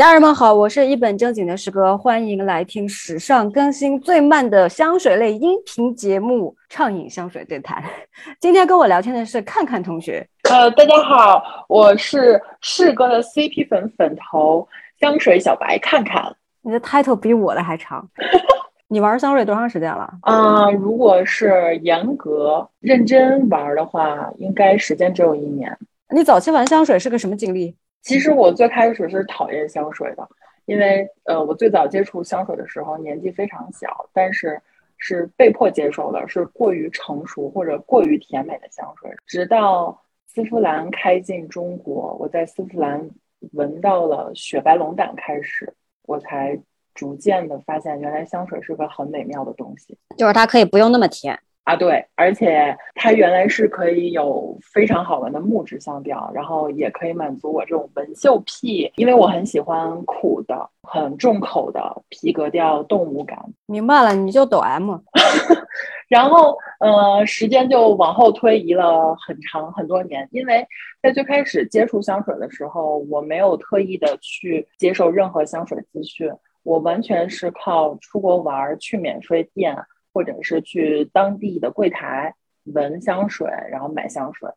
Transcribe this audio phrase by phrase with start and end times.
[0.00, 7.82] 家人们好，我是一本正经的师哥，欢迎来听史上更新最慢的香水类音频节目《畅饮香水对谈》。
[8.40, 10.26] 今天跟我聊天的是看看同学。
[10.48, 14.66] 呃，大家好，我是世哥的 CP 粉粉头
[14.98, 16.34] 香水小白看看。
[16.62, 18.08] 你的 title 比我的还长。
[18.88, 20.10] 你玩香水多长时间了？
[20.22, 25.76] 啊、如果是严格认真玩的话，应该时间只有一年。
[26.12, 27.76] 你早期玩香水是个什么经历？
[28.02, 30.28] 其实我最开始是讨厌香水的，
[30.64, 34.60] 因为呃，我最早接触香水的时候年纪非常小，但是
[34.96, 39.10] 是被迫接受的，是过于成熟或者过于甜美的香水。
[39.26, 43.10] 直到丝芙兰开进中国，我在丝芙兰
[43.52, 46.58] 闻到了雪白龙胆开始，我才
[46.94, 49.96] 逐渐的发现，原来香水是个很美妙的东西。
[50.16, 51.38] 就是它可以不用那么甜。
[51.64, 63.38] 啊，对，而且它原来是可以有非常好闻的木质香调，然后也可以满足我这种闻嗅癖，因为我很喜欢苦的、很重口的皮革调动物感。
[63.66, 64.98] 明白了，你就抖 M。
[66.08, 70.66] 然后，呃，时间就往后推移了很长很多年，因为
[71.00, 76.28] 在最开始接触香水的时候，我没有特意的去接受任何香水资讯，
[76.64, 79.76] 我完全是靠出国玩儿去免税店。
[80.12, 82.34] 或者是去当地的柜台
[82.74, 84.48] 闻香水，然后买香水。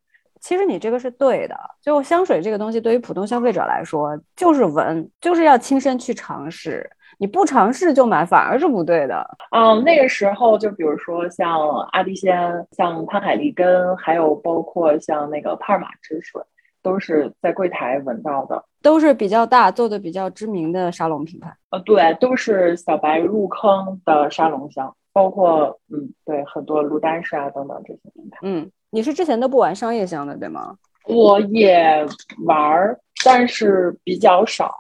[0.42, 6.90] 其实你这个是对的，就香水这个东西，对于普通消费者来说，就是闻，就是要亲身去尝试。
[7.18, 9.26] 你不尝试就买，反而是不对的。
[9.52, 11.62] 嗯，那个时候就比如说像
[11.94, 12.36] 阿迪仙、
[12.72, 16.42] 像潘海利根，还有包括像那个帕尔玛之水，
[16.82, 21.56] 都是在柜台闻到的，都是比较大、做的比较知名的沙龙品牌。
[21.70, 24.94] 呃，对，都是小白入坑的沙龙香。
[25.14, 28.40] 包括嗯，对，很多卢丹氏啊等等这些品牌。
[28.42, 30.76] 嗯，你是之前都不玩商业香的对吗？
[31.06, 32.06] 我也
[32.46, 34.74] 玩，但是比较少。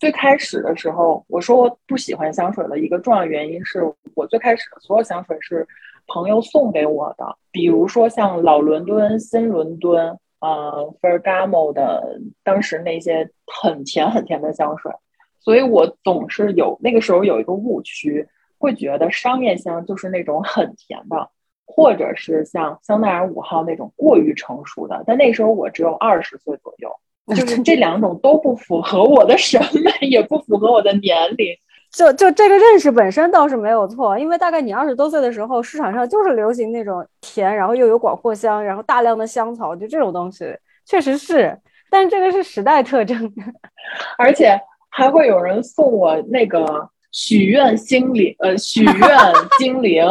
[0.00, 3.80] 最开始的时候，我说我不喜欢香水的一个重要原因是
[4.14, 5.66] 我最开始的所有香水是
[6.06, 13.30] 朋友送给我的，比如说像老伦敦、新伦敦、呃 Ferragamo 的当时那些
[13.62, 14.92] 很甜很甜的香水，
[15.40, 18.26] 所以我总是有那个时候有一个误区。
[18.64, 21.28] 会觉得商业香就是那种很甜的，
[21.66, 25.04] 或者是像香奈儿五号那种过于成熟的。
[25.06, 26.90] 但那时候我只有二十岁左右，
[27.36, 31.54] 就是这两种都不符合我的审美，也不符合我的年龄。
[31.92, 40.46] 就就这个认识本身倒是没有错，因为大概你二十多岁的时候，市场上就是流行那种甜，然后又有广藿香，然后大量的香草，就这种东西
[40.86, 41.60] 确实是。
[41.90, 43.30] 但这个是时代特征，
[44.16, 44.58] 而且
[44.88, 46.88] 还会有人送我那个。
[47.14, 49.18] 许愿精灵，呃，许愿
[49.56, 50.04] 精灵，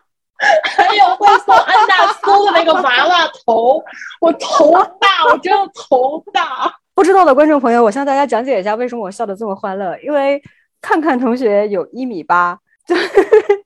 [0.64, 3.84] 还有会送安大苏的那个娃娃头，
[4.18, 6.74] 我头大，我真的头大。
[6.94, 10.42] 不知道的观众朋友，我向大家讲解一下为什么我笑得这么欢乐，因为
[10.80, 12.96] 看看同学有一米八，就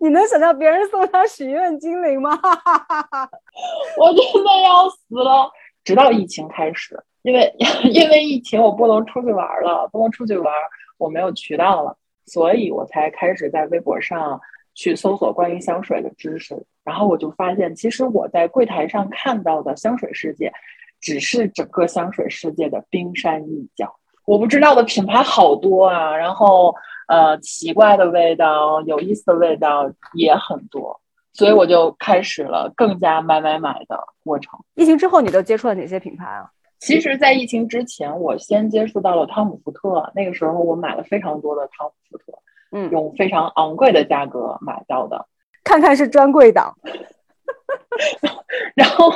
[0.00, 2.36] 你能想象别人送他许愿精灵吗？
[3.96, 5.48] 我真的要死了。
[5.84, 7.54] 直到疫情开始，因为
[7.92, 10.52] 因为疫情我不能出去玩了，不能出去玩，
[10.98, 11.96] 我没有渠道了。
[12.26, 14.40] 所以我才开始在微博上
[14.74, 20.52] 去搜索关于香水的知识，然后我就发现，其实我在柜台上看到的香水世界，
[21.00, 23.94] 只是整个香水世界的冰山一角。
[24.24, 26.74] 我不知道的品牌好多啊，然后
[27.08, 31.00] 呃，奇怪的味道、有意思的味道也很多，
[31.32, 34.58] 所以我就开始了更加买买买的过程。
[34.74, 36.48] 疫情之后，你都接触了哪些品牌啊？
[36.82, 40.10] 其实，在疫情之前，我先接触到了汤姆福特。
[40.16, 42.36] 那个时候，我买了非常多的汤姆福特，
[42.72, 45.24] 嗯，用非常昂贵的价格买到的。
[45.62, 46.76] 看看是专柜党。
[48.74, 49.12] 然后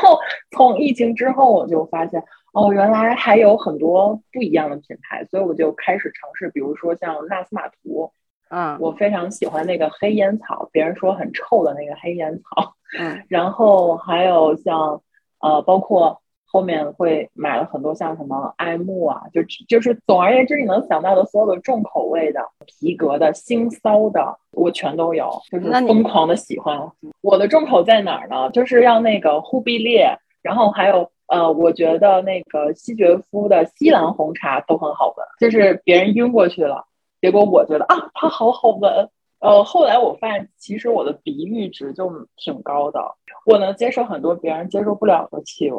[0.53, 2.23] 从疫情之后，我就发现，
[2.53, 8.13] 哦，原来还有很多不一样的品牌，所以我就开始尝试，比如说像纳斯马图，
[8.49, 15.03] 嗯，我非常喜欢那个黑烟草，别人说很臭的那个黑烟草，嗯， 然后还有像，
[15.41, 16.23] 呃，包括。
[16.57, 26.81] 后面会买了很多像什么爱慕啊，就就是总而言之，你能想到的所有的重口味的、皮革的、腥骚的，我全都有，就是疯狂的喜欢。
[27.21, 28.49] 我的重口在哪儿呢？
[28.53, 36.87] 就是要那个忽必烈，然后还有呃，我觉得那个西爵夫的西兰红茶都很好闻，就是别人晕过去了，
[37.21, 39.11] 结果我觉得啊，它好好闻。
[39.41, 42.99] 呃，后来我发现，其实我的鼻阈值就挺高的，
[43.45, 45.79] 我能接受很多别人接受不了的气味。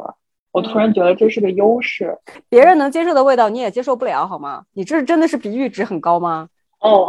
[0.51, 2.17] 我突然觉得这是个优势，
[2.49, 4.63] 别人能接受的味道你也接受不了，好吗？
[4.73, 6.47] 你这真的是比阈值很高吗？
[6.79, 7.07] 哦，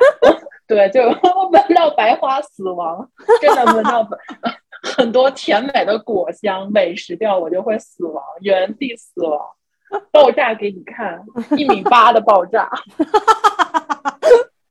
[0.66, 1.02] 对，就
[1.50, 3.08] 闻到白花死亡，
[3.40, 4.06] 真的闻到
[4.96, 9.40] 很多甜美的果香美食调，我就会死亡，原地死亡。
[10.10, 11.22] 爆炸给你看，
[11.56, 12.68] 一米八的爆炸。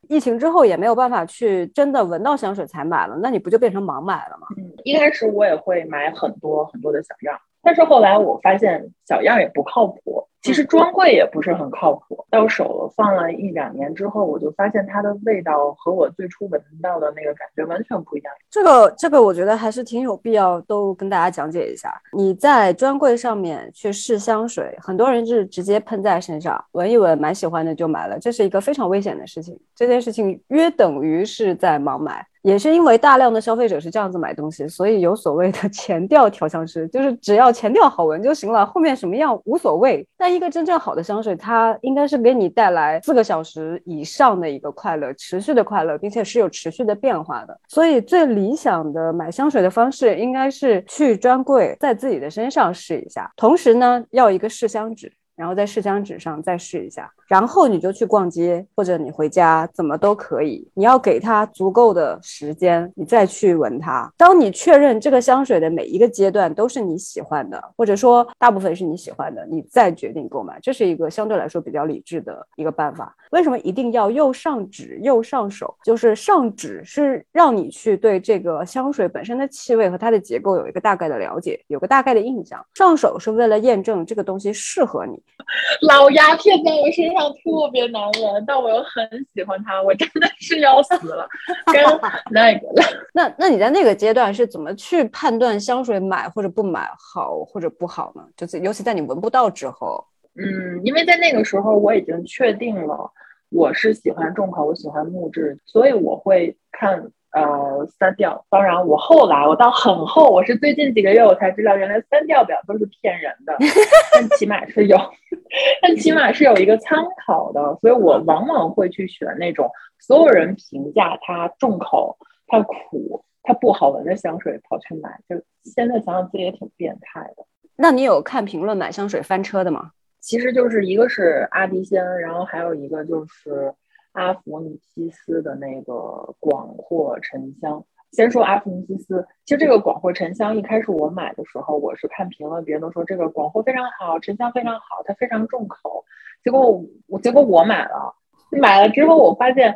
[0.10, 4.48] 疫情之后也没有办法去真的闻到香水才买了，那你不就变成盲买了吗？
[4.58, 10.28] 嗯，一开始我也会买很多很多的小样，但是后来我发现小样也不靠谱。
[10.44, 18.34] 其实专柜也不是很靠谱，到手了放了一两年之后，我就发现它的味道和我最初闻到的那个感觉完全不一样。
[18.52, 21.90] 这个这个，我觉得还是挺有必要都跟大家讲解一下。
[22.12, 29.58] 你在专柜上面去试香水，很多人是直接喷在身上，闻一闻，蛮喜欢的就买了，这是一个非常危险的事情。
[29.74, 32.28] 这件事情约等于是在盲买。
[32.44, 40.06] 也是因为大量的消费者是这样子买东西，所以有所谓的 前调调香师，就是只要前调好闻就行了，后面什么样无所谓。
[40.18, 47.58] 但一个真正好的香水，它应该是给你带来四个小时以上的一个快乐，持续的快乐，并且是有持续的变化的。
[47.70, 55.12] 所以最理想的买香水的方式，应该是去专柜，在自己的身上试一下，同时呢，要一个试香纸。
[55.36, 60.68] 然后在试香纸上再试一下，然后你就去逛街，或者你回家，怎么都可以。
[60.74, 64.12] 你要给它足够的时间，你再去闻它。
[64.16, 73.16] 当你确认这个香水的每一个阶段都是你喜欢的，或者说大部分是你喜欢的，你再决定购买，这是一个相对来说比较理智的一个办法。
[73.32, 75.76] 为什么一定要又上纸又上手？
[75.84, 82.64] 就是上纸是让你去对这个香水本身的气味和它的结构有一个大概的了解，有个大概的印象。
[82.76, 85.23] 上手是为了验证这个东西适合你。
[85.82, 91.28] 老鸦片在我身上特别难闻，但我又很喜欢它，我真的是要死了。
[91.72, 91.84] 跟
[92.32, 92.68] 那个，
[93.14, 98.24] 那那你在那个阶段是怎么去判断香水买或者不买好或者不好呢？
[98.38, 100.06] 就是尤其在你闻不到之后。
[100.36, 103.12] 嗯，因为在那个时候我已经确定了
[103.50, 107.12] 我是喜欢重口，我喜欢木质，所以我会看。
[107.34, 113.58] 呃，三调，当然我后来我到很后，我是最近几个月我才知道，原来三调表都是骗人的，
[114.14, 114.96] 但起码是有，
[115.82, 122.16] 但起码是有一个参考的，所以我往往会去选那种所有人评价它重口、
[122.46, 127.44] 它苦、它不好闻的香水跑去买，就现在想想自己也挺变态的。
[127.76, 129.90] 那你有看评论买香水翻车的吗？
[130.20, 133.74] 其实就是一个是阿迪仙，然后还有一个就是。
[134.14, 139.28] 阿弗尼西斯的那个广藿沉香，先说阿弗尼西斯。
[139.46, 146.06] 其实这个广藿沉香一开始我买的时候，我是看评论，别人都说这个广藿非常好，沉香非常好，它非常重口。
[146.44, 148.16] 结果我结果我买了，
[148.52, 149.76] 买了之后我发现，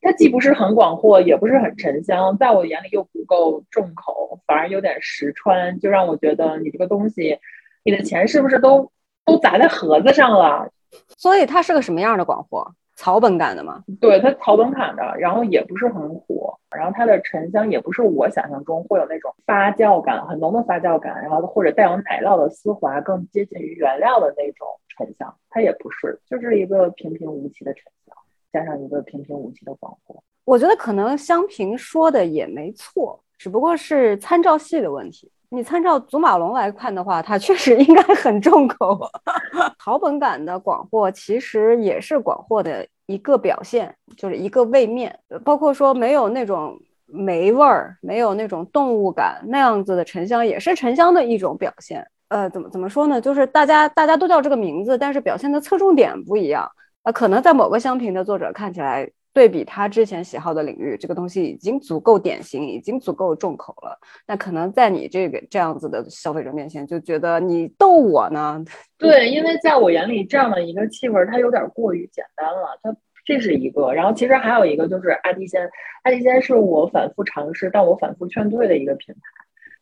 [0.00, 7.38] 它既不是很广藿，也不是很沉香，在我眼里又不够重口，反而有点实穿，就让我觉得你这个东西，
[7.84, 8.92] 你的钱是不是都
[9.24, 10.70] 都砸在盒子上了？
[11.18, 12.70] 所以它是个什么样的广藿？
[12.96, 13.82] 草本感的吗？
[14.00, 28.16] 对，它草本感的，然后也不是很火，然后它的沉香也不是我想象中会有那种发酵感很浓的发酵感，然后或者带有奶酪的丝滑，更接近于原料的那种沉香，它也不是，就是一个平平无奇的沉香，
[28.52, 30.16] 加上一个平平无奇的广藿。
[30.44, 35.30] 我觉得可能香评说的也没错，只不过是参照系的问题。
[35.50, 38.98] 你参照祖马龙来看的话，它确实应该很重口。
[39.78, 45.16] 草本感的广藿其实也是广藿的一个表现，就是一个位面。
[45.44, 46.76] 包括说没有那种
[47.06, 52.04] 霉味儿，没有那种动物感，那样子的沉香也是沉香的一种表现。
[52.28, 53.20] 呃，怎么怎么说呢？
[53.20, 56.68] 就是大家大家都叫这个名字，但是表现的侧重点不一样。
[57.04, 59.08] 呃，可能在某个香评的作者看起来。
[59.34, 63.98] 对比他之前喜好的领域，这个东西已经足够典型，已经足够重口了。
[64.28, 68.64] 那可能在你这个这样子的消费者面前，就觉得你逗我呢？
[68.96, 72.78] 对，因为在我眼里，这样的一个气味，它有点过于简单了。
[72.80, 75.68] 它这是一个，然后其实还有一个就是阿迪仙，
[76.04, 79.20] 阿迪仙是我反复尝试，但我反复劝退的一个品牌。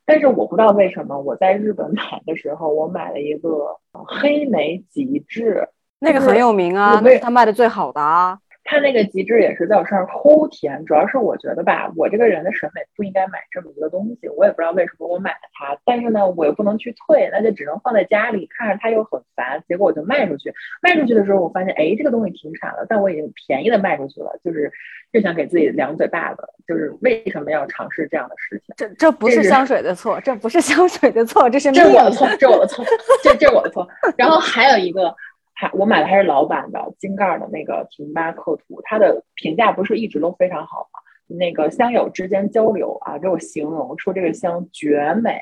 [0.06, 5.68] 但是我不知道为什么，我在日本买的时候，我买了一个黑莓极致，
[5.98, 8.38] 那个很有名啊，那是他卖的最好的啊。
[8.64, 20.52] 它那个极致也是在我身上齁甜，主要是我觉得吧，我这个人的审美不应该买这么一个东西，我也不知道为什么我买了它，但是呢，我又不能去退，那就只能放在家里，看着它又很烦，结果我就卖出去。
[20.80, 24.70] 卖出去的时候，我发现，哎，这个东西停产了，但我已经便宜的卖出去了，就是
[25.12, 28.74] 就想给自己两嘴巴子，就是为什么要尝试这样的事情？
[28.76, 32.84] 这这不是香水的错，这不是香水的错，这是这我的错，这我的错，
[33.22, 33.86] 这这我的错。
[34.16, 35.14] 然后还有一个。
[35.74, 41.00] 我买的还是老版的金盖的那个平巴克图，它的评价不是一直都非常好吗？
[41.26, 45.40] 那个香友之间交流啊，给我形容说这个香绝美，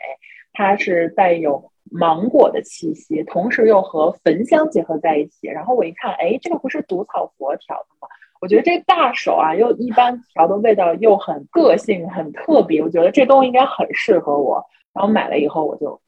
[0.52, 5.48] 它是带有芒果的气息，同时又和焚香结合在一起。
[5.48, 8.06] 然后我一看，哎，这个不是毒草佛调的吗？
[8.40, 14.64] 我觉得这大手啊，又一般调的味道又很个性、很特别，我觉得这东西应该很适合我。
[14.92, 16.00] 然后买了以后，我就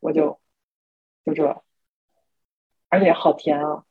[0.00, 0.38] 我就
[1.24, 1.62] 就这。
[2.92, 3.82] 而且好甜啊！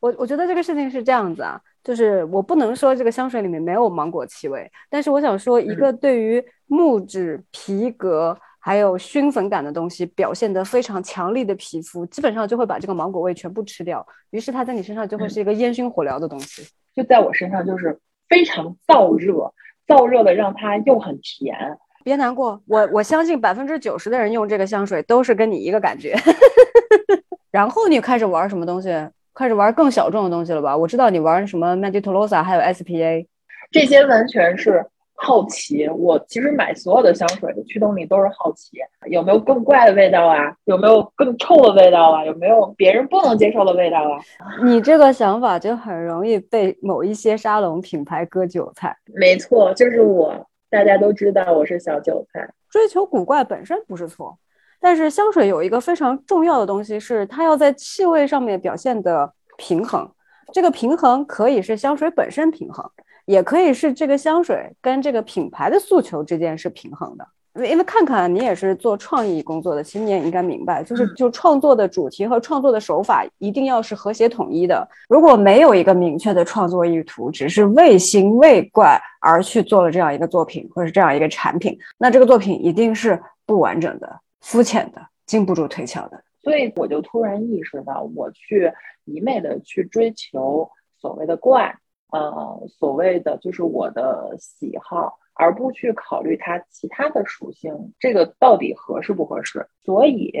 [0.00, 16.66] 我我觉得这个事情是这样子啊，就是我不能说这个香水里面没有芒果气味，但是我想说，一个对于木质、皮革还有熏粉感的东西表现得非常强力的皮肤，基本上就会把这个芒果味全部吃掉，于是它在你身上就会是一个烟熏火燎的东西。
[16.96, 17.96] 就在我身上就是
[18.28, 19.52] 非常燥热，
[19.86, 21.56] 燥热的让它又很甜。
[22.02, 26.16] 别难过，我我相信百分之九十的人用这个香水都是跟你一个感觉。
[27.58, 28.88] 然后你开始玩什么东西？
[29.34, 30.76] 开始玩更小众的东西了吧？
[30.76, 33.26] 我知道你玩什么 Meditolosa，还有 SPA，
[33.72, 34.86] 这些完全是
[35.16, 35.88] 好奇。
[35.88, 38.78] 我其实买所有的香水的驱动力都是好奇，
[39.10, 40.54] 有没有更怪的味道啊？
[40.66, 42.24] 有没有更臭的味道啊？
[42.24, 44.22] 有没有别人不能接受的味道啊？
[44.62, 48.96] 你这个想法就很容易被某一些沙龙品牌割韭菜。
[49.12, 50.32] 没错，就是我，
[50.70, 52.48] 大家都知道我是小韭菜。
[52.70, 54.38] 追求古怪本身不是错。
[54.80, 60.08] 但是香水有一个非常重要的东西，是它要在气味上面表现的平衡。
[60.52, 62.88] 这个平衡可以是香水本身平衡，
[63.26, 67.26] 也可以是这个香水跟这个品牌的诉求之间是平衡的。
[67.66, 74.88] 因为看看你也是做创意工作的，其实你也应该明白，就是就创作的主题和创作的手法一定要是和谐统一的。
[75.08, 84.20] 如果没有一个明确的创作意图，只是为新为怪而去做了这样一个作品或者这样一个产品，那这个作品一定是不完整的。
[84.48, 88.72] 肤浅的，经不住推敲的，所以我就突然意识到，我去
[89.04, 91.76] 一昧的去追求所谓的怪，
[92.12, 99.68] 呃，所谓的就是我的喜好，而不去考虑它其他的属性，这个到底合适不合适？
[99.82, 100.32] 所以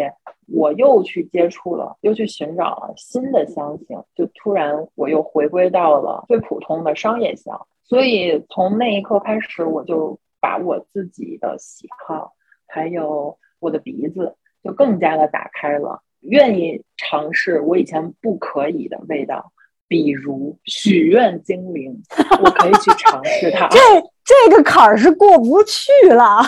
[0.46, 7.66] 我又去接触了，又去寻找了新的香型，就突然我又回归到了最普通的商业香。
[7.84, 12.32] 所以从那一刻开始，我就把我自己的喜好
[12.66, 13.38] 还有。
[13.60, 19.52] 我的鼻子就更加的打开了，愿意尝试我以前不可以的味道，
[19.86, 22.02] 比如许愿精灵，
[22.42, 23.68] 我可以去尝试它。
[23.68, 23.78] 这
[24.24, 26.40] 这个坎儿是过不去了。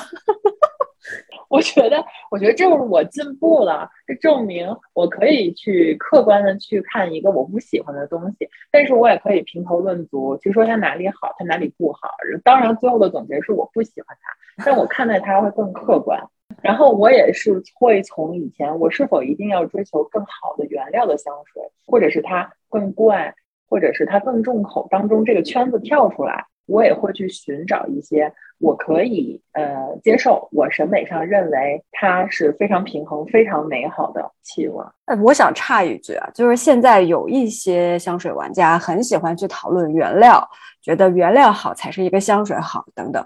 [1.49, 12.11] 我觉得，我觉得这是我进步了，这证明我可以去客观的去看一个我不喜欢的东西，但是我也可以评头论足，去说它哪里好，它哪里不好。
[12.45, 16.23] 当然，最后的总结是我不喜欢它，但我看待它会更客观。
[16.62, 23.35] 然后我也是会从以前我是否一定要追求更好的原料的香水，或者是它更怪，
[23.69, 34.85] 或者是它更重口当中这个圈子跳出来，我也会去寻找一些我可以呃接受，我审美上认为它是非常平衡、非常美好的气味。
[35.07, 40.47] 哎，我想插一句啊，就是现在有一些香水玩家很喜欢去讨论原料，
[40.83, 43.25] 觉得原料好才是一个香水好等等。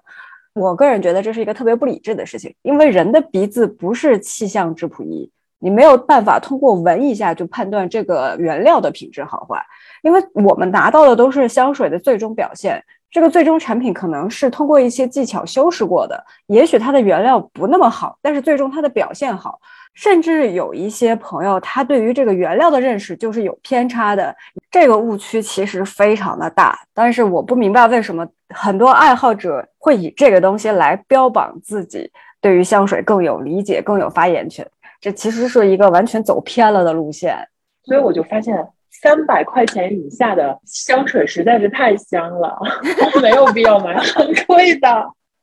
[0.55, 9.61] 我个人觉得这是一个特别不理智的事情，因为人的鼻子不是气象质谱仪，你没有办法通过闻一下就判断这个原料的品质好坏，
[10.03, 19.59] 因为我们拿到的都是香水的最终表现，这个最终产品可能是通过一些技巧修饰过的，也许它的原料不那么好，但是最终它的表现好。
[19.95, 24.35] 甚至有一些朋友，他对于这个原料的认识就是有偏差的，
[24.69, 26.77] 这个误区其实非常的大。
[26.93, 34.67] 但是我不明白为什么很多爱好者会以这个东西来标榜自己对于香水更有理解、更有发言权。
[35.01, 37.37] 这其实是一个完全走偏了的路线。
[37.83, 38.57] 所以我就发现，
[38.91, 42.57] 三百块钱以下的香水实在是太香了，
[43.21, 44.89] 没有必要买很贵的。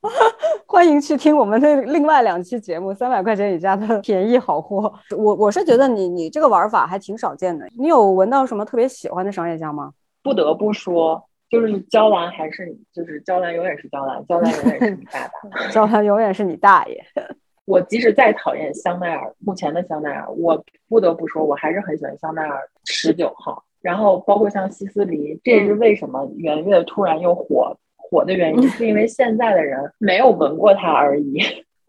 [0.65, 4.91] 欢迎去听我们的另外两期节目，三百块钱以下的 便宜好货。
[5.15, 7.68] 我我是觉得你你这个玩法还挺少见的。
[7.77, 9.91] 你有闻到什么特别喜欢的商业香吗？
[10.24, 17.03] 不得不说，就是你娇兰还是就是娇兰永远是娇兰，娇兰永远是你爸爸， 娇兰永远是你大爷。
[17.65, 23.63] 我即使再讨厌香奈儿，目前的香奈儿，我不得不说，我还是很喜欢香奈儿十九号。
[23.81, 27.77] 然后包括像希思黎，这也是为什么元月突然又火。
[27.98, 31.39] 火的原因是因为现在的人没有闻过它而已，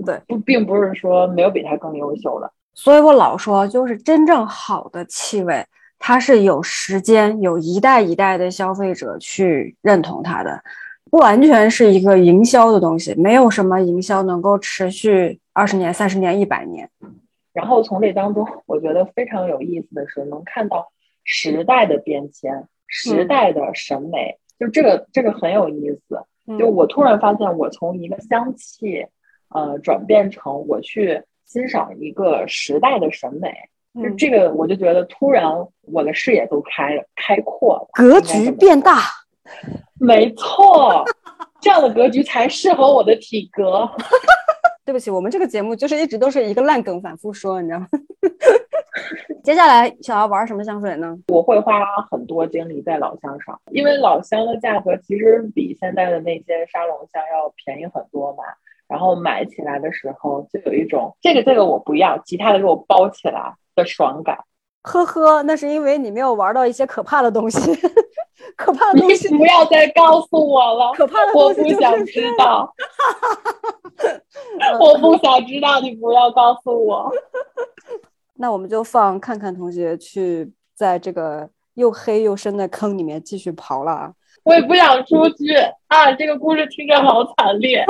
[0.06, 2.48] 对， 不，并不是说没有比它更优秀的。
[2.74, 5.66] 所以我老说，就是真正好的气味，
[6.04, 10.60] 它是有时间、有一代一代的消费者去认同它的，
[11.08, 13.14] 不完全是一个营销的东西。
[13.14, 16.90] 没有什么营销能够持续二十年、三十年、一百年。
[17.52, 20.90] 然后从这当中，我觉得非常有意思的是，能看到
[21.22, 24.38] 时代的变迁，时代的审美。
[24.58, 26.24] 就这个，这个很有意思。
[26.58, 29.06] 就我突然发现，我从一个香气，
[29.50, 33.54] 呃，转变成我去欣赏一个时代的审美。
[33.94, 35.44] 就这个，我就觉得突然
[35.82, 39.00] 我的视野都开了开阔了，格局变大。
[40.00, 41.04] 没错，
[41.60, 43.88] 这样的格局才适合我的体格。
[44.84, 47.88] 对不起，我们这个节目就是一直都是一个烂梗反复说，你知道吗？
[49.44, 51.16] 接下来想要玩什么香水呢？
[51.28, 58.42] 我会花很多精力在老香上，因为老香的价格其实比现在的那些沙龙香要便宜很多嘛。
[58.88, 64.38] 然后买起来的时候就有一种这个这个我不要，其他的给我包起来的爽感。
[64.82, 67.60] 呵呵，那是因为你没有玩到一些可怕的东西。
[68.56, 72.74] 可怕的东西不要再告诉我了，可怕的东西我不想知道。
[74.80, 77.10] 我不想知道，你不要告诉我。
[78.34, 84.12] 那我们就放看看同学去在这个又黑又深的坑里面继续刨了啊！
[84.42, 85.54] 我也不想出去
[85.86, 86.12] 啊！
[86.18, 87.84] 这个故事听着好惨烈。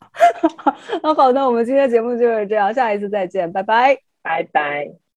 [1.02, 5.05] 那好，那我们今天节目就是这样，下一次再见，拜拜，拜拜。